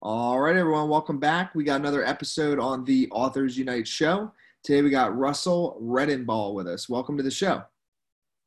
All 0.00 0.38
right, 0.38 0.54
everyone, 0.54 0.88
welcome 0.88 1.18
back. 1.18 1.56
We 1.56 1.64
got 1.64 1.80
another 1.80 2.04
episode 2.04 2.60
on 2.60 2.84
the 2.84 3.08
Authors 3.10 3.58
Unite 3.58 3.88
show. 3.88 4.30
Today 4.62 4.80
we 4.80 4.90
got 4.90 5.18
Russell 5.18 5.76
Redenbaugh 5.82 6.54
with 6.54 6.68
us. 6.68 6.88
Welcome 6.88 7.16
to 7.16 7.24
the 7.24 7.32
show. 7.32 7.64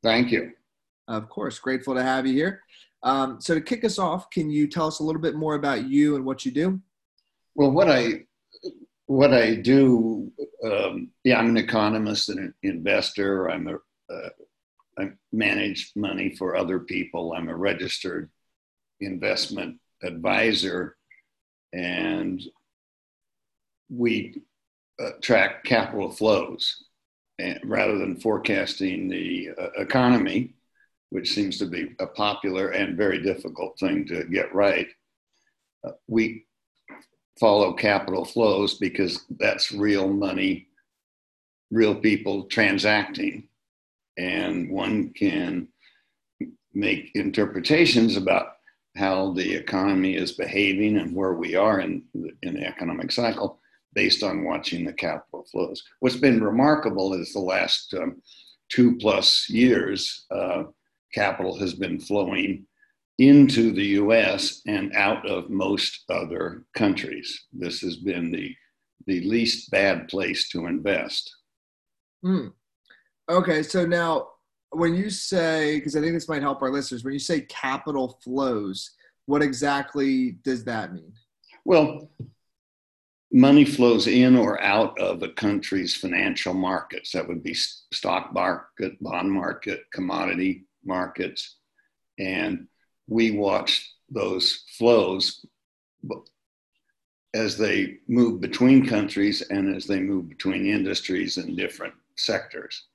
Thank 0.02 0.32
you. 0.32 0.54
Of 1.10 1.28
course, 1.28 1.60
grateful 1.60 1.94
to 1.94 2.02
have 2.02 2.26
you 2.26 2.32
here. 2.32 2.62
Um, 3.04 3.42
so, 3.42 3.54
to 3.54 3.60
kick 3.60 3.84
us 3.84 4.00
off, 4.00 4.30
can 4.30 4.50
you 4.50 4.66
tell 4.66 4.88
us 4.88 5.00
a 5.00 5.04
little 5.04 5.22
bit 5.22 5.36
more 5.36 5.56
about 5.56 5.90
you 5.90 6.16
and 6.16 6.24
what 6.24 6.46
you 6.46 6.54
do? 6.54 6.80
Well, 7.56 7.72
what 7.72 7.90
I 7.90 8.24
what 9.08 9.34
I 9.34 9.56
do, 9.56 10.32
um, 10.64 11.10
yeah, 11.26 11.38
I'm 11.38 11.50
an 11.50 11.58
economist 11.58 12.30
and 12.30 12.40
an 12.40 12.54
investor. 12.64 13.52
I'm 13.52 13.68
a 13.68 13.74
uh, 14.10 14.30
I 15.00 15.12
manage 15.34 15.92
money 15.98 16.34
for 16.34 16.56
other 16.56 16.80
people. 16.80 17.34
I'm 17.34 17.50
a 17.50 17.58
registered 17.58 18.30
investment 19.02 19.80
advisor 20.02 20.96
and 21.74 22.42
we 23.90 24.42
uh, 25.00 25.12
track 25.22 25.64
capital 25.64 26.12
flows 26.12 26.84
and 27.40 27.60
rather 27.64 27.98
than 27.98 28.20
forecasting 28.20 29.10
the 29.10 29.50
uh, 29.60 29.70
economy, 29.78 30.54
which 31.10 31.34
seems 31.34 31.58
to 31.58 31.66
be 31.66 31.96
a 32.00 32.08
popular 32.08 32.70
and 32.70 32.98
very 32.98 33.22
difficult 33.22 33.78
thing 33.80 34.06
to 34.06 34.24
get 34.26 34.54
right. 34.54 34.88
Uh, 35.84 35.92
we 36.08 36.46
follow 37.40 37.74
capital 37.74 38.24
flows 38.24 38.76
because 38.76 39.26
that's 39.40 39.72
real 39.72 40.08
money, 40.08 40.68
real 41.72 41.96
people 41.96 42.44
transacting, 42.44 43.48
and 44.18 44.70
one 44.70 45.12
can 45.14 45.68
make 46.74 47.12
interpretations 47.16 48.16
about 48.16 48.58
how 48.96 49.32
the 49.34 49.54
economy 49.54 50.16
is 50.16 50.34
behaving 50.34 50.98
and 50.98 51.16
where 51.16 51.34
we 51.34 51.56
are 51.56 51.80
in, 51.80 52.04
in 52.42 52.56
the 52.56 52.66
economic 52.66 53.12
cycle 53.12 53.60
based 53.94 54.24
on 54.24 54.44
watching 54.44 54.86
the 54.86 54.94
capital 54.94 55.46
flows. 55.52 55.84
What's 56.00 56.16
been 56.16 56.44
remarkable 56.44 57.14
is 57.14 57.34
the 57.34 57.40
last 57.40 57.94
um, 57.94 58.22
two 58.70 58.98
plus 58.98 59.50
years, 59.50 60.26
uh, 60.32 60.64
capital 61.14 61.58
has 61.60 61.74
been 61.74 62.00
flowing 62.00 62.66
into 63.18 63.72
the 63.72 63.86
US 63.86 64.62
and 64.66 64.94
out 64.96 65.28
of 65.30 65.50
most 65.50 66.06
other 66.10 66.66
countries. 66.76 67.48
This 67.54 67.82
has 67.82 67.98
been 67.98 68.32
the, 68.32 68.56
the 69.08 69.22
least 69.22 69.70
bad 69.72 70.08
place 70.08 70.50
to 70.50 70.68
invest. 70.68 71.34
Hmm. 72.24 72.48
Okay, 73.30 73.64
so 73.64 73.86
now 73.86 74.30
when 74.72 74.96
you 74.96 75.10
say, 75.10 75.76
because 75.76 75.96
I 75.96 76.02
think 76.02 76.14
this 76.14 76.30
might 76.30 76.42
help 76.42 76.62
our 76.62 76.72
listeners, 76.72 77.04
when 77.04 77.14
you 77.14 77.20
say 77.20 77.42
capital 77.42 78.20
flows, 78.24 78.92
what 79.26 79.42
exactly 79.42 80.32
does 80.44 80.64
that 80.66 80.94
mean? 80.94 81.14
Well, 81.66 82.10
money 83.32 83.66
flows 83.66 84.08
in 84.08 84.36
or 84.36 84.62
out 84.62 84.98
of 85.00 85.24
a 85.24 85.30
country's 85.30 85.96
financial 85.96 86.54
markets. 86.54 87.12
That 87.12 87.28
would 87.28 87.44
be 87.44 87.54
stock 87.54 88.34
market, 88.34 89.02
bond 89.02 89.32
market, 89.32 89.84
commodity 89.94 90.66
markets. 90.84 91.58
And 92.18 92.68
we 93.08 93.32
watch 93.32 93.94
those 94.10 94.64
flows 94.78 95.46
as 97.34 97.58
they 97.58 97.98
move 98.08 98.42
between 98.42 98.86
countries 98.86 99.42
and 99.42 99.76
as 99.76 99.86
they 99.86 100.00
move 100.00 100.28
between 100.30 100.66
industries 100.66 101.38
and 101.38 101.56
different 101.56 101.94
sectors. 102.18 102.88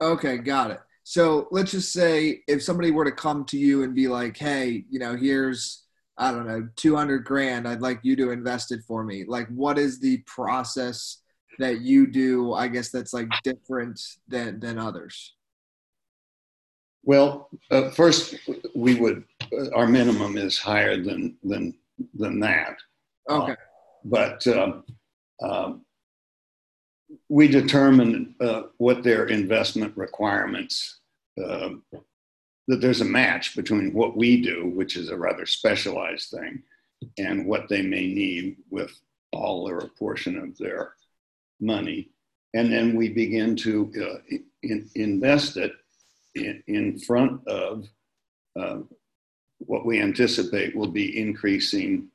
Okay, 0.00 0.38
got 0.38 0.70
it. 0.70 0.80
So 1.04 1.48
let's 1.50 1.70
just 1.70 1.92
say 1.92 2.42
if 2.48 2.62
somebody 2.62 2.90
were 2.90 3.04
to 3.04 3.12
come 3.12 3.44
to 3.46 3.58
you 3.58 3.82
and 3.82 3.94
be 3.94 4.08
like, 4.08 4.36
hey, 4.36 4.84
you 4.88 4.98
know, 4.98 5.16
here's, 5.16 5.84
I 6.16 6.32
don't 6.32 6.46
know, 6.46 6.66
200 6.76 7.24
grand, 7.24 7.68
I'd 7.68 7.82
like 7.82 8.00
you 8.02 8.16
to 8.16 8.30
invest 8.30 8.72
it 8.72 8.80
for 8.86 9.04
me. 9.04 9.24
Like, 9.26 9.46
what 9.48 9.78
is 9.78 10.00
the 10.00 10.22
process 10.26 11.18
that 11.58 11.82
you 11.82 12.06
do, 12.06 12.54
I 12.54 12.68
guess, 12.68 12.90
that's 12.90 13.12
like 13.12 13.28
different 13.42 14.00
than, 14.28 14.60
than 14.60 14.78
others? 14.78 15.34
Well, 17.02 17.50
uh, 17.70 17.90
first, 17.90 18.36
we 18.74 18.94
would, 18.94 19.24
uh, 19.52 19.70
our 19.76 19.86
minimum 19.86 20.38
is 20.38 20.58
higher 20.58 20.96
than, 20.96 21.36
than, 21.42 21.74
than 22.14 22.40
that. 22.40 22.76
Okay. 23.28 23.52
Uh, 23.52 23.56
but 24.06 24.46
um, 24.46 24.84
um 25.42 25.84
we 27.28 27.48
determine 27.48 28.34
uh, 28.40 28.62
what 28.78 29.02
their 29.02 29.26
investment 29.26 29.96
requirements, 29.96 31.00
uh, 31.42 31.70
that 32.68 32.80
there's 32.80 33.00
a 33.00 33.06
match 33.06 33.56
between 33.56 33.92
what 33.92 34.16
we 34.16 34.40
do, 34.40 34.68
which 34.74 34.96
is 34.96 35.10
a 35.10 35.16
rather 35.16 35.46
specialized 35.46 36.30
thing, 36.30 36.62
and 37.18 37.46
what 37.46 37.68
they 37.68 37.82
may 37.82 38.06
need 38.06 38.56
with 38.70 38.92
all 39.32 39.68
or 39.68 39.78
a 39.78 39.88
portion 39.88 40.38
of 40.38 40.56
their 40.58 40.94
money. 41.60 42.10
And 42.54 42.72
then 42.72 42.94
we 42.94 43.08
begin 43.08 43.56
to 43.56 43.92
uh, 44.00 44.36
in, 44.62 44.88
invest 44.94 45.56
it 45.56 45.72
in, 46.34 46.62
in 46.66 46.98
front 46.98 47.46
of 47.48 47.86
uh, 48.58 48.78
what 49.58 49.84
we 49.84 50.00
anticipate 50.00 50.76
will 50.76 50.90
be 50.90 51.18
increasing 51.18 52.08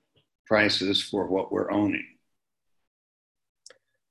prices 0.48 1.02
for 1.02 1.28
what 1.28 1.52
we're 1.52 1.72
owning. 1.72 2.06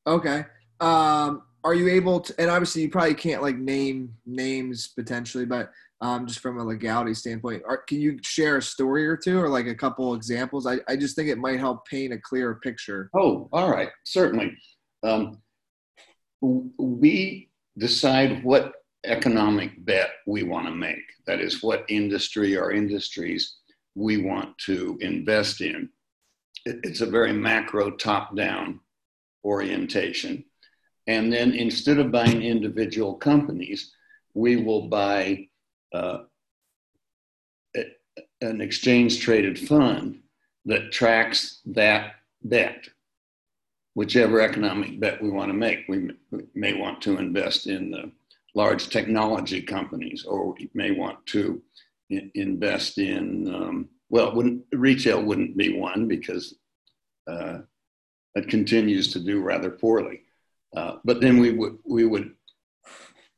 Okay 0.06 0.44
um, 0.80 1.42
are 1.64 1.74
you 1.74 1.88
able 1.88 2.20
to? 2.20 2.34
And 2.40 2.50
obviously, 2.50 2.82
you 2.82 2.90
probably 2.90 3.14
can't 3.14 3.42
like 3.42 3.56
name 3.56 4.14
names 4.26 4.88
potentially, 4.88 5.44
but 5.44 5.70
um, 6.00 6.26
just 6.26 6.40
from 6.40 6.58
a 6.58 6.64
legality 6.64 7.14
standpoint, 7.14 7.62
are, 7.66 7.78
can 7.78 8.00
you 8.00 8.18
share 8.22 8.58
a 8.58 8.62
story 8.62 9.06
or 9.06 9.16
two, 9.16 9.40
or 9.40 9.48
like 9.48 9.66
a 9.66 9.74
couple 9.74 10.14
examples? 10.14 10.66
I, 10.66 10.76
I 10.88 10.96
just 10.96 11.16
think 11.16 11.28
it 11.28 11.38
might 11.38 11.58
help 11.58 11.86
paint 11.86 12.12
a 12.12 12.18
clearer 12.18 12.56
picture. 12.56 13.10
Oh, 13.14 13.48
all 13.52 13.70
right, 13.70 13.88
certainly. 14.04 14.56
Um, 15.02 15.40
we 16.40 17.50
decide 17.76 18.44
what 18.44 18.74
economic 19.04 19.84
bet 19.84 20.10
we 20.26 20.44
want 20.44 20.66
to 20.66 20.72
make. 20.72 21.02
That 21.26 21.40
is, 21.40 21.62
what 21.62 21.84
industry 21.88 22.56
or 22.56 22.72
industries 22.72 23.56
we 23.94 24.18
want 24.18 24.56
to 24.66 24.96
invest 25.00 25.60
in. 25.60 25.88
It's 26.64 27.00
a 27.00 27.06
very 27.06 27.32
macro 27.32 27.90
top 27.90 28.36
down 28.36 28.80
orientation. 29.44 30.44
And 31.08 31.32
then 31.32 31.52
instead 31.52 31.98
of 31.98 32.12
buying 32.12 32.42
individual 32.42 33.14
companies, 33.14 33.92
we 34.34 34.56
will 34.56 34.88
buy 34.88 35.48
uh, 35.92 36.18
an 38.42 38.60
exchange 38.60 39.20
traded 39.20 39.58
fund 39.58 40.20
that 40.66 40.92
tracks 40.92 41.60
that 41.64 42.12
bet, 42.42 42.86
whichever 43.94 44.42
economic 44.42 45.00
bet 45.00 45.20
we 45.20 45.30
want 45.30 45.48
to 45.48 45.54
make. 45.54 45.86
We 45.88 46.10
may 46.54 46.74
want 46.74 47.00
to 47.02 47.16
invest 47.16 47.66
in 47.66 47.90
the 47.90 48.12
large 48.54 48.90
technology 48.90 49.62
companies, 49.62 50.24
or 50.24 50.52
we 50.52 50.68
may 50.74 50.90
want 50.90 51.24
to 51.26 51.62
invest 52.10 52.98
in, 52.98 53.52
um, 53.54 53.88
well, 54.10 54.34
wouldn't, 54.34 54.62
retail 54.72 55.22
wouldn't 55.22 55.56
be 55.56 55.78
one 55.78 56.06
because 56.06 56.54
uh, 57.26 57.60
it 58.34 58.48
continues 58.48 59.10
to 59.14 59.20
do 59.20 59.40
rather 59.40 59.70
poorly. 59.70 60.22
Uh, 60.76 60.96
but 61.04 61.20
then 61.20 61.38
we 61.38 61.50
would 61.50 61.78
we 61.84 62.04
would 62.04 62.34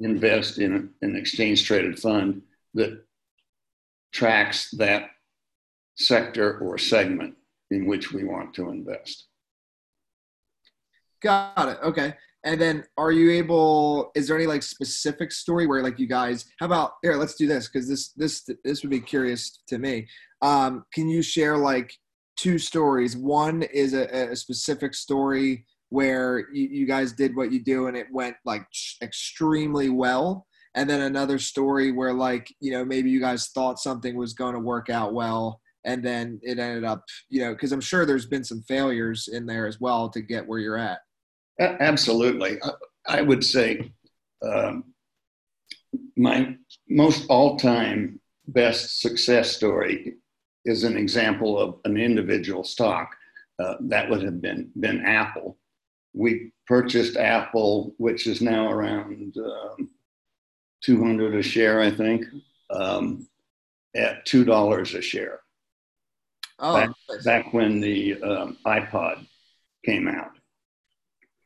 invest 0.00 0.58
in 0.58 0.90
an 1.02 1.16
exchange 1.16 1.64
traded 1.64 1.98
fund 1.98 2.42
that 2.74 3.04
tracks 4.12 4.70
that 4.72 5.10
sector 5.96 6.58
or 6.58 6.78
segment 6.78 7.34
in 7.70 7.86
which 7.86 8.12
we 8.12 8.24
want 8.24 8.54
to 8.54 8.70
invest. 8.70 9.26
Got 11.22 11.68
it. 11.68 11.78
Okay. 11.82 12.14
And 12.42 12.58
then 12.58 12.84
are 12.96 13.12
you 13.12 13.30
able 13.32 14.10
is 14.14 14.26
there 14.26 14.36
any 14.36 14.46
like 14.46 14.62
specific 14.62 15.30
story 15.30 15.66
where 15.66 15.82
like 15.82 15.98
you 15.98 16.06
guys 16.06 16.46
how 16.58 16.66
about 16.66 16.92
here 17.02 17.16
let's 17.16 17.34
do 17.34 17.46
this 17.46 17.68
because 17.68 17.86
this 17.86 18.12
this 18.12 18.48
this 18.64 18.82
would 18.82 18.90
be 18.90 19.00
curious 19.00 19.60
to 19.68 19.78
me. 19.78 20.08
Um 20.40 20.86
can 20.94 21.08
you 21.08 21.22
share 21.22 21.58
like 21.58 21.92
two 22.36 22.58
stories? 22.58 23.14
One 23.16 23.62
is 23.62 23.92
a, 23.92 24.30
a 24.30 24.36
specific 24.36 24.94
story 24.94 25.66
where 25.90 26.46
you, 26.52 26.68
you 26.68 26.86
guys 26.86 27.12
did 27.12 27.36
what 27.36 27.52
you 27.52 27.62
do 27.62 27.86
and 27.86 27.96
it 27.96 28.06
went 28.10 28.36
like 28.44 28.66
extremely 29.02 29.90
well. 29.90 30.46
And 30.74 30.88
then 30.88 31.00
another 31.00 31.38
story 31.38 31.92
where 31.92 32.14
like 32.14 32.52
you 32.60 32.72
know 32.72 32.84
maybe 32.84 33.10
you 33.10 33.20
guys 33.20 33.48
thought 33.48 33.78
something 33.78 34.16
was 34.16 34.32
going 34.32 34.54
to 34.54 34.60
work 34.60 34.88
out 34.88 35.12
well 35.12 35.60
and 35.84 36.04
then 36.04 36.38
it 36.42 36.58
ended 36.58 36.84
up 36.84 37.04
you 37.28 37.40
know 37.40 37.52
because 37.52 37.72
i'm 37.72 37.80
sure 37.80 38.04
there's 38.04 38.26
been 38.26 38.44
some 38.44 38.62
failures 38.62 39.28
in 39.32 39.46
there 39.46 39.66
as 39.66 39.80
well 39.80 40.08
to 40.10 40.20
get 40.20 40.46
where 40.46 40.58
you're 40.58 40.78
at. 40.78 41.00
Absolutely. 41.58 42.58
I 43.06 43.20
would 43.20 43.44
say 43.44 43.92
um, 44.42 44.84
my 46.16 46.56
most 46.88 47.26
all-time 47.28 48.20
best 48.48 49.00
success 49.00 49.54
story 49.54 50.14
is 50.64 50.84
an 50.84 50.96
example 50.96 51.58
of 51.58 51.80
an 51.84 51.96
individual 51.96 52.64
stock 52.64 53.14
uh, 53.62 53.74
that 53.80 54.08
would 54.08 54.22
have 54.22 54.40
been 54.40 54.70
been 54.78 55.04
apple 55.04 55.58
we 56.12 56.52
purchased 56.66 57.16
Apple, 57.16 57.94
which 57.98 58.26
is 58.26 58.40
now 58.40 58.70
around 58.70 59.36
um, 59.38 59.90
200 60.82 61.34
a 61.34 61.42
share, 61.42 61.80
I 61.80 61.90
think, 61.90 62.26
um, 62.70 63.26
at 63.94 64.26
$2 64.26 64.98
a 64.98 65.02
share. 65.02 65.40
Oh, 66.58 66.74
back, 66.74 66.90
back 67.24 67.54
when 67.54 67.80
the 67.80 68.20
um, 68.22 68.58
iPod 68.66 69.26
came 69.84 70.08
out. 70.08 70.32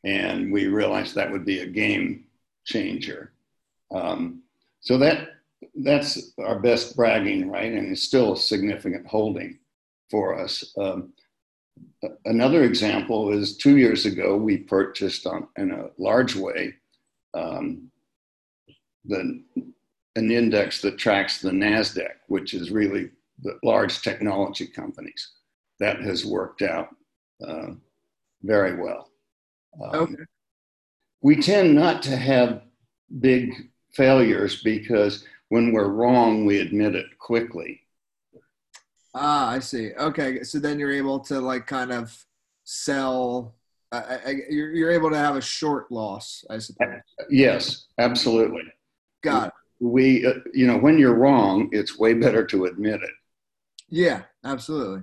And 0.04 0.52
we 0.52 0.66
realized 0.66 1.14
that 1.14 1.30
would 1.30 1.44
be 1.44 1.60
a 1.60 1.66
game 1.66 2.24
changer. 2.64 3.32
Um, 3.94 4.42
so 4.80 4.98
that 4.98 5.28
that's 5.76 6.32
our 6.38 6.58
best 6.58 6.94
bragging, 6.94 7.50
right? 7.50 7.72
And 7.72 7.90
it's 7.90 8.02
still 8.02 8.34
a 8.34 8.36
significant 8.36 9.06
holding 9.06 9.58
for 10.10 10.38
us. 10.38 10.74
Um, 10.76 11.12
another 12.24 12.64
example 12.64 13.32
is 13.32 13.56
two 13.56 13.76
years 13.76 14.06
ago, 14.06 14.36
we 14.36 14.58
purchased 14.58 15.26
on, 15.26 15.48
in 15.56 15.70
a 15.72 15.90
large 15.98 16.36
way 16.36 16.74
um, 17.34 17.90
the, 19.04 19.42
an 20.16 20.30
index 20.30 20.80
that 20.82 20.98
tracks 20.98 21.40
the 21.40 21.50
NASDAQ, 21.50 22.10
which 22.28 22.54
is 22.54 22.70
really 22.70 23.10
the 23.42 23.58
large 23.62 24.02
technology 24.02 24.66
companies. 24.66 25.32
That 25.80 26.00
has 26.00 26.24
worked 26.24 26.62
out 26.62 26.88
uh, 27.46 27.72
very 28.42 28.80
well. 28.80 29.10
Um, 29.82 30.00
Okay. 30.02 30.22
We 31.22 31.36
tend 31.36 31.74
not 31.74 32.02
to 32.02 32.16
have 32.16 32.62
big 33.20 33.70
failures 33.94 34.62
because 34.62 35.24
when 35.48 35.72
we're 35.72 35.88
wrong, 35.88 36.44
we 36.44 36.60
admit 36.60 36.94
it 36.94 37.18
quickly. 37.18 37.80
Ah, 39.14 39.50
I 39.50 39.60
see. 39.60 39.92
Okay, 39.92 40.42
so 40.42 40.58
then 40.58 40.78
you're 40.78 40.92
able 40.92 41.20
to 41.20 41.40
like 41.40 41.66
kind 41.66 41.92
of 41.92 42.16
sell. 42.64 43.54
I, 43.92 43.98
I, 43.98 44.34
you're 44.50 44.72
you're 44.72 44.90
able 44.90 45.10
to 45.10 45.16
have 45.16 45.36
a 45.36 45.40
short 45.40 45.90
loss, 45.92 46.44
I 46.50 46.58
suppose. 46.58 47.00
Yes, 47.30 47.86
absolutely. 47.98 48.64
Got 49.22 49.48
it. 49.48 49.54
We, 49.80 50.26
uh, 50.26 50.34
you 50.52 50.66
know, 50.66 50.78
when 50.78 50.98
you're 50.98 51.14
wrong, 51.14 51.68
it's 51.72 51.98
way 51.98 52.14
better 52.14 52.44
to 52.46 52.64
admit 52.64 53.02
it. 53.02 53.10
Yeah, 53.88 54.22
absolutely. 54.44 55.02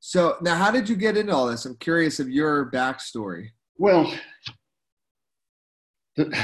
So 0.00 0.36
now, 0.40 0.56
how 0.56 0.70
did 0.70 0.88
you 0.88 0.96
get 0.96 1.16
into 1.16 1.34
all 1.34 1.46
this? 1.46 1.64
I'm 1.64 1.76
curious 1.76 2.20
of 2.20 2.28
your 2.28 2.70
backstory. 2.70 3.50
Well, 3.78 4.12
the, 6.16 6.36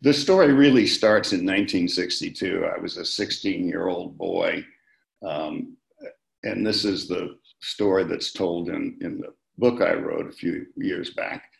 the 0.00 0.12
story 0.12 0.52
really 0.52 0.86
starts 0.86 1.32
in 1.32 1.38
1962. 1.38 2.64
I 2.64 2.80
was 2.80 2.96
a 2.96 3.04
16 3.04 3.68
year 3.68 3.88
old 3.88 4.16
boy. 4.16 4.64
Um, 5.26 5.76
and 6.42 6.66
this 6.66 6.84
is 6.84 7.08
the 7.08 7.36
story 7.60 8.04
that's 8.04 8.32
told 8.32 8.68
in, 8.68 8.96
in 9.00 9.18
the 9.18 9.34
book 9.58 9.82
I 9.82 9.94
wrote 9.94 10.28
a 10.28 10.32
few 10.32 10.66
years 10.76 11.10
back. 11.10 11.50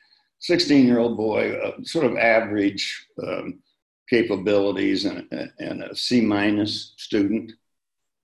16 0.40 0.86
year 0.86 0.98
old 0.98 1.16
boy, 1.16 1.54
uh, 1.54 1.82
sort 1.82 2.06
of 2.06 2.16
average 2.16 3.06
um, 3.26 3.60
capabilities 4.08 5.04
and, 5.04 5.26
and 5.58 5.82
a 5.82 5.94
C 5.94 6.20
minus 6.20 6.94
student. 6.96 7.52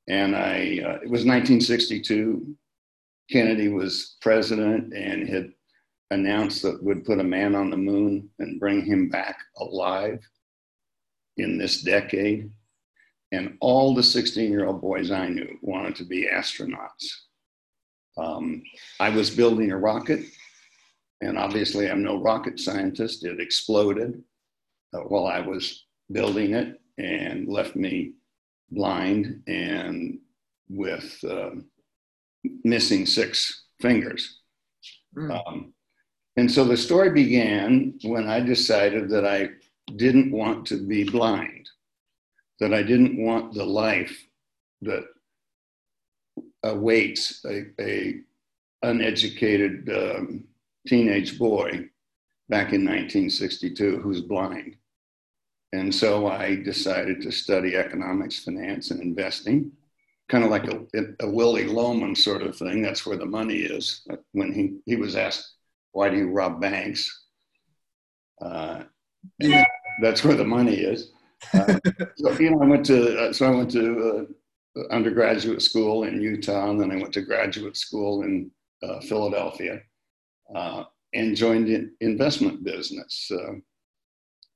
And 0.09 0.37
I, 0.37 0.81
uh, 0.85 0.99
it 1.03 1.11
was 1.11 1.25
1962. 1.25 2.55
Kennedy 3.31 3.69
was 3.69 4.17
president 4.21 4.95
and 4.95 5.29
had 5.29 5.51
announced 6.11 6.63
that 6.63 6.83
would 6.83 7.05
put 7.05 7.19
a 7.19 7.25
man 7.25 7.55
on 7.55 7.71
the 7.71 7.77
moon 7.77 8.29
and 8.39 8.61
bring 8.61 8.85
him 8.85 9.09
back 9.09 9.39
alive 9.59 10.21
in 11.37 11.59
this 11.59 11.83
decade. 11.83 12.51
And 13.33 13.57
all 13.61 13.95
the 13.95 14.03
16 14.03 14.51
year 14.51 14.67
old 14.67 14.81
boys 14.81 15.11
I 15.11 15.29
knew 15.29 15.59
wanted 15.63 15.97
to 15.97 16.05
be 16.05 16.29
astronauts. 16.33 17.07
Um, 18.17 18.63
I 19.01 19.11
was 19.11 19.31
building 19.31 19.73
a 19.73 19.77
rocket, 19.77 20.25
and 21.21 21.37
obviously, 21.37 21.91
I'm 21.91 22.03
no 22.03 22.21
rocket 22.21 22.61
scientist. 22.61 23.25
It 23.25 23.41
exploded 23.41 24.23
uh, 24.95 25.01
while 25.01 25.27
I 25.27 25.41
was 25.41 25.87
building 26.13 26.55
it 26.55 26.81
and 26.99 27.49
left 27.49 27.75
me 27.75 28.13
blind 28.71 29.43
and 29.47 30.19
with 30.69 31.19
uh, 31.29 31.51
missing 32.63 33.07
six 33.07 33.65
fingers. 33.81 34.41
Mm. 35.17 35.47
Um, 35.47 35.75
and 36.37 36.51
so 36.51 36.65
the 36.65 36.77
story 36.77 37.11
began 37.11 37.99
when 38.03 38.29
I 38.29 38.41
decided 38.41 39.09
that 39.11 39.27
I 39.27 39.51
didn't 39.97 40.33
want 40.33 40.67
to 40.67 40.87
be 40.87 41.05
blind, 41.05 41.69
that 42.61 42.73
I 42.73 42.83
didn't 42.83 43.23
want 43.23 43.55
the 43.55 43.65
life 43.65 44.17
that 44.83 45.05
awaits 46.63 47.45
a, 47.45 47.65
a 47.81 48.21
uneducated 48.83 49.89
um, 49.91 50.45
teenage 50.87 51.39
boy 51.39 51.89
back 52.49 52.73
in 52.73 52.85
1962 52.85 53.99
who's 53.99 54.21
blind. 54.21 54.77
And 55.73 55.93
so 55.93 56.29
I 56.29 56.57
decided 56.57 57.21
to 57.23 57.33
study 57.33 57.77
economics, 57.77 58.45
finance, 58.45 58.91
and 58.91 59.01
investing, 59.03 59.73
kind 60.29 60.45
of 60.45 60.51
like 60.51 60.69
a, 60.69 60.81
a 61.21 61.29
Willie 61.29 61.67
Loman 61.67 62.15
sort 62.15 62.43
of 62.43 62.57
thing. 62.57 62.81
That's 62.81 63.05
where 63.05 63.17
the 63.17 63.27
money 63.27 63.59
is. 63.59 64.07
When 64.33 64.53
he, 64.53 64.79
he 64.87 64.97
was 64.97 65.17
asked, 65.17 65.55
Why 65.93 66.11
do 66.11 66.17
you 66.17 66.31
rob 66.31 66.61
banks? 66.61 67.27
Uh, 68.41 68.85
that's 70.01 70.23
where 70.23 70.37
the 70.37 70.45
money 70.45 70.77
is. 70.77 71.11
Uh, 71.53 71.79
so, 72.17 72.33
you 72.39 72.51
know, 72.51 72.63
I 72.63 72.67
went 72.67 72.87
to, 72.87 73.19
uh, 73.19 73.33
so 73.33 73.47
I 73.47 73.51
went 73.51 73.71
to 73.73 74.29
uh, 74.77 74.81
undergraduate 74.91 75.63
school 75.63 76.05
in 76.05 76.21
Utah, 76.21 76.71
and 76.71 76.81
then 76.81 76.91
I 76.91 76.97
went 76.97 77.13
to 77.15 77.23
graduate 77.23 77.77
school 77.77 78.23
in 78.23 78.51
Philadelphia 79.09 79.81
and 81.15 81.37
joined 81.37 81.69
the 81.69 81.91
investment 82.01 82.65
business 82.65 83.31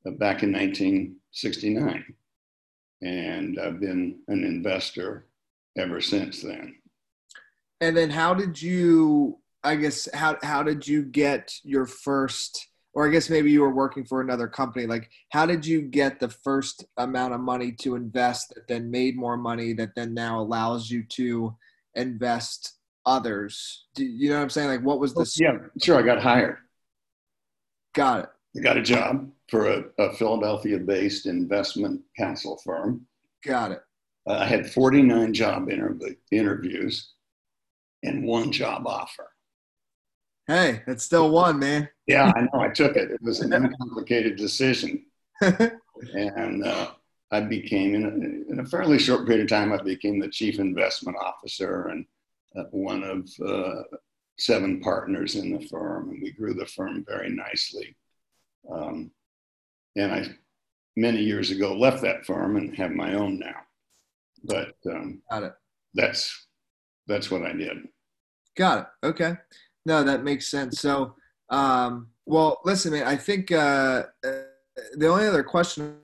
back 0.05 0.43
in 0.43 0.53
1969. 0.53 2.05
And 3.01 3.59
I've 3.61 3.81
been 3.81 4.19
an 4.29 4.45
investor 4.45 5.29
ever 5.77 6.01
since 6.01 6.43
then. 6.43 6.75
And 7.81 7.97
then, 7.97 8.11
how 8.11 8.35
did 8.35 8.61
you? 8.61 9.39
I 9.63 9.77
guess 9.77 10.09
how 10.13 10.37
how 10.43 10.63
did 10.63 10.87
you 10.87 11.03
get 11.05 11.55
your 11.63 11.87
first? 11.87 12.68
Or 12.95 13.07
I 13.07 13.11
guess 13.11 13.31
maybe 13.31 13.51
you 13.51 13.61
were 13.61 13.75
working 13.75 14.05
for 14.05 14.21
another 14.21 14.49
company. 14.49 14.87
Like, 14.87 15.11
how 15.31 15.47
did 15.47 15.65
you 15.65 15.83
get 15.83 16.19
the 16.19 16.29
first 16.29 16.85
amount 16.97 17.35
of 17.35 17.41
money 17.41 17.73
to 17.81 17.95
invest 17.95 18.55
that 18.55 18.67
then 18.67 18.91
made 18.91 19.17
more 19.17 19.37
money 19.37 19.73
that 19.75 19.95
then 19.95 20.15
now 20.15 20.41
allows 20.41 20.91
you 20.91 21.05
to 21.11 21.55
invest 21.95 22.79
others? 23.07 23.87
Do 23.95 24.05
you 24.05 24.31
know 24.31 24.37
what 24.37 24.43
I'm 24.43 24.51
saying? 24.51 24.69
Like, 24.69 24.83
what 24.83 25.01
was 25.01 25.15
the? 25.15 25.31
Yeah, 25.37 25.59
sure. 25.83 25.99
I 25.99 26.03
got 26.03 26.21
hired. 26.21 26.57
Got 27.95 28.25
it. 28.25 28.31
I 28.57 28.61
got 28.61 28.77
a 28.77 28.83
job 28.83 29.31
for 29.49 29.67
a, 29.69 29.85
a 29.99 30.13
Philadelphia 30.15 30.79
based 30.79 31.27
investment 31.27 32.01
counsel 32.17 32.61
firm. 32.65 33.07
Got 33.45 33.73
it. 33.73 33.83
Uh, 34.27 34.35
I 34.35 34.47
had 34.47 34.71
49 34.71 35.33
job 35.33 35.69
interv- 35.69 36.17
interviews 36.31 37.13
and 38.03 38.25
one 38.25 38.53
job 38.53 38.87
offer. 38.87 39.29
Hey, 40.49 40.83
it's 40.87 41.05
still 41.05 41.31
one, 41.31 41.59
man. 41.59 41.91
Yeah, 42.07 42.33
I 42.35 42.41
know. 42.41 42.49
I 42.61 42.69
took 42.71 42.97
it. 42.97 43.11
It 43.11 43.23
was 43.23 43.41
an 43.41 43.53
uncomplicated 43.53 44.37
decision. 44.37 45.05
and 45.43 46.65
uh, 46.65 46.93
I 47.31 47.41
became, 47.43 47.95
in 47.95 48.05
a, 48.05 48.53
in 48.53 48.61
a, 48.61 48.65
fairly 48.65 48.99
short 48.99 49.27
period 49.27 49.43
of 49.43 49.51
time, 49.51 49.75
I 49.75 49.83
became 49.83 50.19
the 50.19 50.29
chief 50.29 50.59
investment 50.59 51.19
officer 51.23 51.89
and 51.89 52.07
uh, 52.57 52.65
one 52.71 53.05
of 53.05 53.29
uh, 53.47 53.83
seven 54.39 54.81
partners 54.81 55.35
in 55.35 55.53
the 55.53 55.67
firm. 55.67 56.09
And 56.09 56.23
we 56.23 56.33
grew 56.33 56.55
the 56.55 56.65
firm 56.65 57.05
very 57.07 57.29
nicely. 57.29 57.95
Um, 58.73 59.11
and 59.97 60.13
I, 60.13 60.27
many 60.97 61.19
years 61.19 61.51
ago, 61.51 61.77
left 61.77 62.01
that 62.03 62.25
firm 62.25 62.57
and 62.57 62.75
have 62.75 62.93
my 62.93 63.15
own 63.15 63.39
now. 63.39 63.61
But 64.45 64.77
um, 64.87 65.21
Got 65.31 65.43
it. 65.43 65.53
that's 65.93 66.47
that's 67.07 67.31
what 67.31 67.43
I 67.43 67.53
did. 67.53 67.89
Got 68.57 68.79
it. 68.79 69.07
Okay. 69.09 69.35
No, 69.89 70.03
that 70.03 70.23
makes 70.23 70.51
sense. 70.51 70.83
So, 70.83 71.15
um, 71.49 72.09
well, 72.27 72.61
listen, 72.67 72.93
man, 72.93 73.07
I 73.07 73.17
think 73.17 73.51
uh, 73.51 74.03
uh, 74.23 74.33
the 74.97 75.09
only 75.09 75.27
other 75.27 75.43
question 75.43 75.97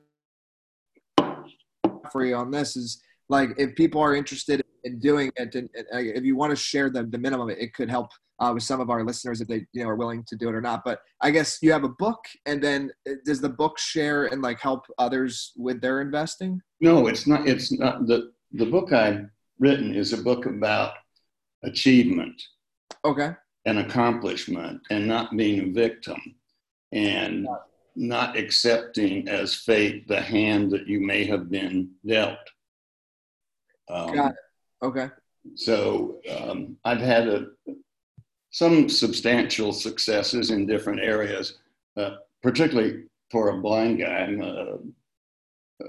for 2.10 2.24
you 2.24 2.34
on 2.34 2.50
this 2.50 2.76
is 2.76 3.02
like 3.28 3.50
if 3.58 3.74
people 3.74 4.00
are 4.00 4.16
interested 4.16 4.64
in 4.84 4.98
doing 5.00 5.30
it, 5.36 5.54
and, 5.54 5.68
and 5.74 6.06
if 6.16 6.24
you 6.24 6.34
want 6.34 6.48
to 6.48 6.56
share 6.56 6.88
the, 6.88 7.02
the 7.02 7.18
minimum, 7.18 7.50
it 7.50 7.74
could 7.74 7.90
help 7.90 8.08
uh, 8.38 8.52
with 8.54 8.62
some 8.62 8.80
of 8.80 8.88
our 8.88 9.04
listeners 9.04 9.42
if 9.42 9.48
they 9.48 9.66
you 9.74 9.82
know 9.82 9.90
are 9.90 9.96
willing 9.96 10.24
to 10.28 10.34
do 10.34 10.48
it 10.48 10.54
or 10.54 10.62
not. 10.62 10.80
But 10.82 11.00
I 11.20 11.30
guess 11.30 11.58
you 11.60 11.70
have 11.70 11.84
a 11.84 11.90
book, 11.90 12.24
and 12.46 12.64
then 12.64 12.90
uh, 13.06 13.16
does 13.26 13.42
the 13.42 13.50
book 13.50 13.78
share 13.78 14.24
and 14.32 14.40
like 14.40 14.60
help 14.60 14.86
others 14.96 15.52
with 15.58 15.82
their 15.82 16.00
investing? 16.00 16.58
No, 16.80 17.06
it's 17.06 17.26
not. 17.26 17.46
It's 17.46 17.70
not 17.70 18.06
the 18.06 18.32
the 18.52 18.64
book 18.64 18.94
I've 18.94 19.26
written 19.58 19.94
is 19.94 20.14
a 20.14 20.22
book 20.22 20.46
about 20.46 20.94
achievement 21.64 22.40
Okay. 23.04 23.32
And 23.66 23.78
accomplishment 23.78 24.80
and 24.90 25.06
not 25.06 25.36
being 25.36 25.60
a 25.60 25.72
victim 25.72 26.20
and 26.92 27.46
not 27.96 28.36
accepting 28.36 29.28
as 29.28 29.54
fate 29.54 30.06
the 30.08 30.20
hand 30.20 30.70
that 30.70 30.86
you 30.86 31.00
may 31.00 31.24
have 31.24 31.50
been 31.50 31.90
dealt. 32.06 32.38
Um, 33.88 34.14
Got 34.14 34.30
it. 34.32 34.36
Okay. 34.82 35.08
So 35.54 36.20
um, 36.36 36.76
I've 36.84 37.00
had 37.00 37.28
a, 37.28 37.46
some 38.50 38.88
substantial 38.88 39.72
successes 39.72 40.50
in 40.50 40.66
different 40.66 41.00
areas, 41.00 41.58
uh, 41.96 42.16
particularly 42.42 43.04
for 43.30 43.50
a 43.50 43.60
blind 43.60 43.98
guy. 43.98 44.06
I'm 44.06 44.40
a, 44.42 44.78
a 45.82 45.86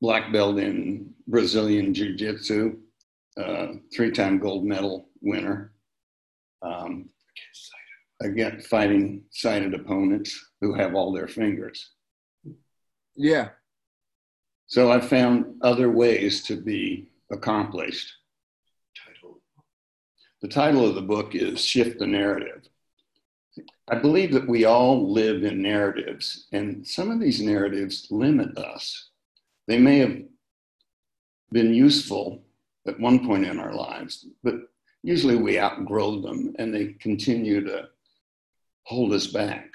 black 0.00 0.32
belt 0.32 0.58
in 0.58 1.14
Brazilian 1.26 1.94
Jiu 1.94 2.14
Jitsu. 2.16 2.76
uh, 3.36 3.66
three-time 3.94 4.38
gold 4.38 4.64
medal 4.64 5.08
winner. 5.20 5.72
Um, 6.62 7.08
again, 8.20 8.60
fighting 8.60 9.24
sighted 9.30 9.74
opponents 9.74 10.38
who 10.60 10.74
have 10.74 10.94
all 10.94 11.12
their 11.12 11.28
fingers. 11.28 11.90
Yeah. 13.16 13.48
So 14.66 14.90
I 14.90 15.00
found 15.00 15.56
other 15.62 15.90
ways 15.90 16.42
to 16.44 16.56
be 16.56 17.08
accomplished. 17.30 18.12
Title. 19.06 19.40
The 20.42 20.48
title 20.48 20.88
of 20.88 20.94
the 20.94 21.02
book 21.02 21.34
is 21.34 21.64
Shift 21.64 21.98
the 21.98 22.06
Narrative. 22.06 22.62
I 23.88 23.94
believe 23.94 24.32
that 24.32 24.48
we 24.48 24.64
all 24.64 25.12
live 25.12 25.44
in 25.44 25.62
narratives, 25.62 26.46
and 26.52 26.86
some 26.86 27.10
of 27.10 27.20
these 27.20 27.40
narratives 27.40 28.08
limit 28.10 28.58
us. 28.58 29.10
They 29.68 29.78
may 29.78 29.98
have 29.98 30.18
been 31.52 31.72
useful 31.72 32.42
at 32.86 32.98
one 33.00 33.24
point 33.26 33.46
in 33.46 33.58
our 33.58 33.72
lives, 33.72 34.26
but 34.42 34.56
usually 35.02 35.36
we 35.36 35.58
outgrow 35.58 36.20
them 36.20 36.54
and 36.58 36.74
they 36.74 36.94
continue 37.00 37.64
to 37.64 37.88
hold 38.84 39.12
us 39.12 39.26
back. 39.26 39.70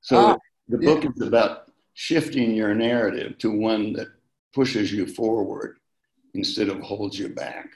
So 0.00 0.16
ah, 0.16 0.36
the 0.68 0.78
book 0.78 1.04
yeah. 1.04 1.10
is 1.16 1.22
about 1.22 1.70
shifting 1.94 2.54
your 2.54 2.74
narrative 2.74 3.38
to 3.38 3.50
one 3.50 3.92
that 3.94 4.08
pushes 4.54 4.92
you 4.92 5.06
forward 5.06 5.78
instead 6.34 6.68
of 6.68 6.80
holds 6.80 7.18
you 7.18 7.28
back. 7.28 7.68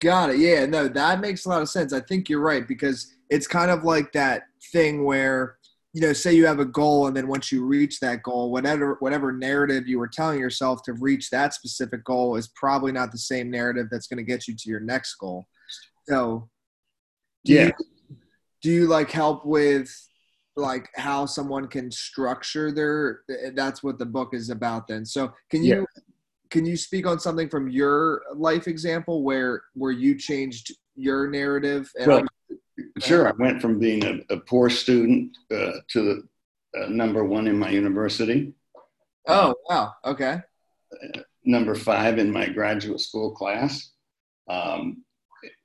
Got 0.00 0.30
it. 0.30 0.38
Yeah, 0.38 0.66
no, 0.66 0.88
that 0.88 1.20
makes 1.20 1.44
a 1.44 1.48
lot 1.48 1.62
of 1.62 1.68
sense. 1.68 1.92
I 1.92 2.00
think 2.00 2.28
you're 2.28 2.40
right 2.40 2.66
because 2.66 3.14
it's 3.30 3.46
kind 3.46 3.70
of 3.70 3.84
like 3.84 4.12
that 4.12 4.44
thing 4.72 5.04
where 5.04 5.56
you 5.92 6.00
know 6.00 6.12
say 6.12 6.32
you 6.32 6.46
have 6.46 6.60
a 6.60 6.64
goal 6.64 7.06
and 7.06 7.16
then 7.16 7.28
once 7.28 7.52
you 7.52 7.64
reach 7.64 8.00
that 8.00 8.22
goal 8.22 8.50
whatever 8.50 8.96
whatever 9.00 9.30
narrative 9.30 9.86
you 9.86 9.98
were 9.98 10.08
telling 10.08 10.40
yourself 10.40 10.82
to 10.82 10.94
reach 10.94 11.28
that 11.30 11.52
specific 11.52 12.02
goal 12.04 12.36
is 12.36 12.48
probably 12.54 12.92
not 12.92 13.12
the 13.12 13.18
same 13.18 13.50
narrative 13.50 13.88
that's 13.90 14.06
going 14.06 14.16
to 14.16 14.22
get 14.22 14.48
you 14.48 14.54
to 14.56 14.70
your 14.70 14.80
next 14.80 15.14
goal. 15.16 15.46
So 16.08 16.48
yeah 17.44 17.66
you, 17.66 18.16
do 18.62 18.70
you 18.70 18.86
like 18.86 19.10
help 19.10 19.44
with 19.44 19.90
like 20.56 20.88
how 20.94 21.26
someone 21.26 21.66
can 21.66 21.90
structure 21.90 22.70
their 22.72 23.20
that's 23.54 23.82
what 23.82 23.98
the 23.98 24.06
book 24.06 24.34
is 24.34 24.50
about 24.50 24.86
then. 24.86 25.04
So 25.04 25.32
can 25.50 25.62
you 25.62 25.76
yeah. 25.76 26.02
can 26.50 26.66
you 26.66 26.76
speak 26.76 27.06
on 27.06 27.18
something 27.18 27.48
from 27.48 27.68
your 27.68 28.22
life 28.34 28.68
example 28.68 29.22
where 29.22 29.62
where 29.74 29.92
you 29.92 30.16
changed 30.16 30.72
your 30.94 31.28
narrative 31.28 31.90
and 31.98 32.06
well, 32.08 32.24
sure 32.98 33.28
i 33.28 33.32
went 33.38 33.60
from 33.60 33.78
being 33.78 34.04
a, 34.04 34.34
a 34.34 34.36
poor 34.38 34.68
student 34.68 35.36
uh, 35.50 35.72
to 35.88 36.02
the 36.02 36.80
uh, 36.80 36.88
number 36.88 37.24
one 37.24 37.46
in 37.46 37.58
my 37.58 37.70
university 37.70 38.52
oh 39.28 39.54
wow 39.68 39.92
okay 40.04 40.40
uh, 40.92 41.20
number 41.44 41.74
five 41.74 42.18
in 42.18 42.30
my 42.30 42.48
graduate 42.48 43.00
school 43.00 43.32
class 43.32 43.92
um, 44.48 45.02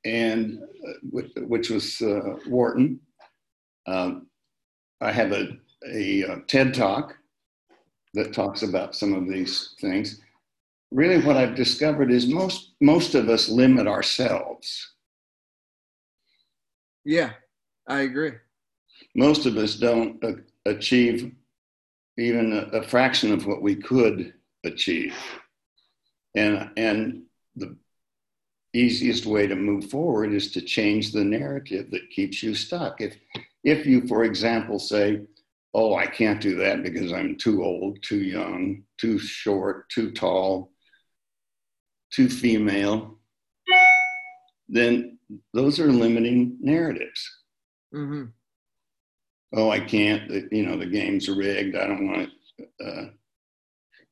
and 0.05 0.59
uh, 0.87 0.93
which 1.11 1.69
was 1.69 2.01
uh, 2.01 2.37
Wharton. 2.47 2.99
Um, 3.85 4.27
I 5.01 5.11
have 5.11 5.31
a, 5.31 5.57
a, 5.87 6.21
a, 6.21 6.39
TED 6.47 6.73
talk 6.73 7.15
that 8.13 8.33
talks 8.33 8.63
about 8.63 8.95
some 8.95 9.13
of 9.13 9.27
these 9.27 9.75
things. 9.79 10.21
Really, 10.91 11.23
what 11.23 11.37
I've 11.37 11.55
discovered 11.55 12.11
is 12.11 12.27
most 12.27 12.73
most 12.81 13.15
of 13.15 13.29
us 13.29 13.49
limit 13.49 13.87
ourselves. 13.87 14.93
Yeah, 17.07 17.31
I 17.87 18.01
agree. 18.01 18.33
Most 19.15 19.45
of 19.45 19.55
us 19.55 19.75
don't 19.75 20.21
achieve 20.65 21.31
even 22.17 22.51
a, 22.51 22.79
a 22.79 22.83
fraction 22.83 23.31
of 23.31 23.45
what 23.45 23.61
we 23.61 23.77
could 23.77 24.33
achieve, 24.65 25.15
and 26.35 26.69
and 26.75 27.23
the 27.55 27.77
easiest 28.73 29.25
way 29.25 29.47
to 29.47 29.55
move 29.55 29.89
forward 29.89 30.33
is 30.33 30.51
to 30.51 30.61
change 30.61 31.13
the 31.13 31.23
narrative 31.23 31.91
that 31.91 32.09
keeps 32.09 32.43
you 32.43 32.53
stuck. 32.53 32.99
If, 32.99 33.15
if 33.63 33.85
you, 33.85 34.05
for 34.05 34.25
example, 34.25 34.77
say, 34.77 35.21
oh, 35.73 35.95
I 35.95 36.07
can't 36.07 36.41
do 36.41 36.57
that 36.57 36.83
because 36.83 37.13
I'm 37.13 37.37
too 37.37 37.63
old, 37.63 38.03
too 38.03 38.21
young, 38.21 38.83
too 38.97 39.17
short, 39.17 39.89
too 39.89 40.11
tall, 40.11 40.73
too 42.11 42.27
female, 42.27 43.17
then 44.67 45.17
those 45.53 45.79
are 45.79 45.91
limiting 45.91 46.57
narratives. 46.59 47.29
Mm-hmm. 47.93 48.25
Oh, 49.53 49.69
I 49.69 49.79
can't, 49.79 50.51
you 50.51 50.65
know, 50.65 50.77
the 50.77 50.85
game's 50.85 51.29
rigged. 51.29 51.75
I 51.75 51.87
don't 51.87 52.07
want 52.07 52.29
to. 52.59 52.85
Uh, 52.85 53.09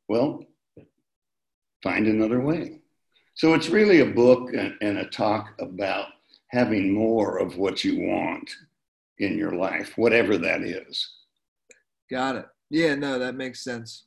well, 0.08 0.44
find 1.84 2.08
another 2.08 2.40
way. 2.40 2.80
So 3.34 3.54
it's 3.54 3.70
really 3.70 4.00
a 4.00 4.06
book 4.06 4.54
and, 4.54 4.76
and 4.82 5.00
a 5.00 5.06
talk 5.06 5.54
about 5.60 6.08
having 6.50 6.94
more 6.94 7.38
of 7.38 7.58
what 7.58 7.84
you 7.84 8.00
want 8.00 8.50
in 9.20 9.38
your 9.38 9.54
life, 9.54 9.94
whatever 9.98 10.38
that 10.38 10.62
is. 10.62 11.10
Got 12.10 12.38
it. 12.38 12.46
Yeah, 12.70 12.96
no, 12.96 13.20
that 13.20 13.36
makes 13.36 13.64
sense. 13.64 14.06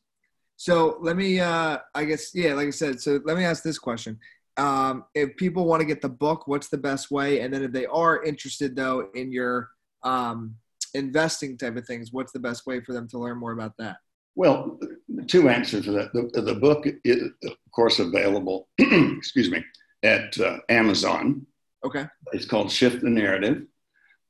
So 0.56 0.98
let 1.00 1.16
me, 1.16 1.40
uh, 1.40 1.78
I 1.94 2.04
guess, 2.04 2.34
yeah, 2.34 2.54
like 2.54 2.68
I 2.68 2.70
said, 2.70 3.00
so 3.00 3.20
let 3.24 3.36
me 3.36 3.44
ask 3.44 3.62
this 3.62 3.78
question. 3.78 4.18
Um, 4.58 5.04
if 5.14 5.36
people 5.36 5.66
want 5.66 5.80
to 5.80 5.86
get 5.86 6.02
the 6.02 6.08
book, 6.08 6.46
what's 6.46 6.68
the 6.68 6.78
best 6.78 7.10
way? 7.10 7.40
And 7.40 7.54
then 7.54 7.62
if 7.62 7.72
they 7.72 7.86
are 7.86 8.22
interested, 8.24 8.74
though, 8.74 9.08
in 9.14 9.30
your 9.30 9.70
um, 10.02 10.56
investing 10.94 11.56
type 11.56 11.76
of 11.76 11.86
things, 11.86 12.12
what's 12.12 12.32
the 12.32 12.40
best 12.40 12.66
way 12.66 12.80
for 12.80 12.92
them 12.92 13.08
to 13.08 13.18
learn 13.18 13.38
more 13.38 13.52
about 13.52 13.76
that? 13.78 13.96
Well, 14.34 14.78
two 15.26 15.48
answers 15.48 15.84
to 15.84 15.92
that. 15.92 16.12
The, 16.12 16.42
the 16.42 16.54
book 16.54 16.86
is, 17.04 17.30
of 17.44 17.56
course, 17.74 17.98
available, 17.98 18.68
excuse 18.78 19.50
me, 19.50 19.64
at 20.02 20.38
uh, 20.40 20.58
Amazon. 20.68 21.46
Okay. 21.84 22.06
It's 22.32 22.44
called 22.44 22.70
Shift 22.70 23.02
the 23.02 23.10
Narrative. 23.10 23.62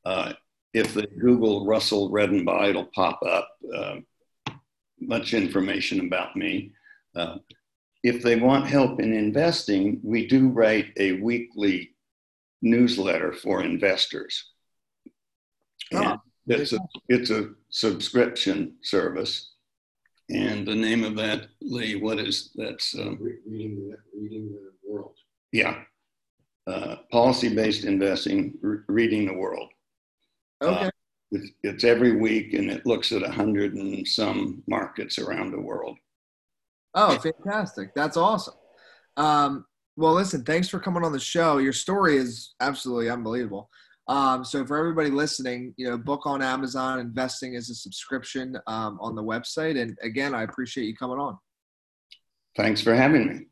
Uh, 0.05 0.33
if 0.75 0.95
they 0.95 1.07
Google 1.19 1.67
Russell 1.67 2.11
Redenbaugh, 2.11 2.69
it'll 2.69 2.91
pop 2.95 3.21
up 3.23 3.49
uh, 3.75 3.97
much 5.01 5.35
information 5.35 6.01
about 6.01 6.37
me. 6.37 6.73
Uh, 7.15 7.37
if 8.03 8.23
they 8.23 8.37
want 8.37 8.67
help 8.67 9.01
in 9.01 9.13
investing, 9.13 10.01
we 10.03 10.27
do 10.27 10.49
write 10.49 10.93
a 10.97 11.13
weekly 11.21 11.91
newsletter 12.63 13.33
for 13.33 13.63
investors. 13.63 14.51
Oh, 15.93 16.17
it's, 16.47 16.73
a, 16.73 16.79
it's 17.09 17.31
a 17.31 17.51
subscription 17.71 18.75
service 18.83 19.53
and 20.31 20.67
the 20.67 20.75
name 20.75 21.05
of 21.05 21.17
that, 21.17 21.47
Lee, 21.63 21.97
what 21.97 22.19
is 22.19 22.51
that's 22.55 22.95
um, 22.95 23.19
reading 23.21 23.89
the 23.89 23.97
reading 24.15 24.51
the 24.53 24.73
world. 24.87 25.17
Yeah, 25.53 25.83
uh, 26.67 26.97
policy-based 27.11 27.85
investing, 27.85 28.55
re- 28.61 28.81
reading 28.89 29.27
the 29.27 29.35
world. 29.35 29.71
Okay. 30.63 30.87
Uh, 30.87 30.91
it's, 31.31 31.51
it's, 31.63 31.85
every 31.85 32.17
week, 32.17 32.53
and 32.53 32.71
it 32.71 32.85
looks 32.85 33.13
at 33.13 33.23
a 33.23 33.31
hundred 33.31 33.75
and 33.75 34.07
some 34.07 34.63
markets 34.67 35.19
around 35.19 35.51
the 35.51 35.61
world. 35.61 35.97
Oh, 36.95 37.19
fantastic! 37.19 37.95
That's 37.95 38.17
awesome. 38.17 38.55
Um, 39.17 39.65
well, 39.97 40.15
listen, 40.15 40.45
thanks 40.45 40.69
for 40.69 40.79
coming 40.79 41.05
on 41.05 41.13
the 41.13 41.19
show. 41.19 41.59
Your 41.59 41.73
story 41.73 42.17
is 42.17 42.55
absolutely 42.61 43.11
unbelievable. 43.11 43.69
Um, 44.07 44.45
so 44.45 44.65
for 44.65 44.79
everybody 44.79 45.11
listening, 45.11 45.75
you 45.77 45.89
know, 45.89 45.99
book 45.99 46.25
on 46.25 46.41
Amazon, 46.41 46.99
investing 46.99 47.55
is 47.55 47.69
a 47.69 47.75
subscription 47.75 48.57
um, 48.67 48.99
on 49.01 49.15
the 49.15 49.23
website. 49.23 49.79
And 49.79 49.99
again, 50.03 50.35
I 50.35 50.45
appreciate 50.45 50.85
you 50.85 50.97
coming 50.97 51.19
on. 51.19 51.37
Thanks 52.57 52.81
for 52.81 52.95
having 52.95 53.27
me. 53.27 53.47